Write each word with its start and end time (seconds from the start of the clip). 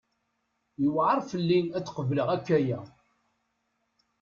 Yuɛer 0.83 1.17
fell-i 1.29 1.59
ad 1.77 1.87
qableɣ 1.89 2.27
akk 2.35 2.47
aya! 2.57 2.79